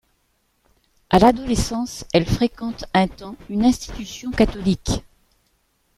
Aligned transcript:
À 1.11 1.19
l'adolescence, 1.19 2.05
elle 2.11 2.25
fréquente 2.25 2.85
un 2.95 3.07
temps 3.07 3.35
une 3.51 3.63
institution 3.65 4.31
catholique. 4.31 5.03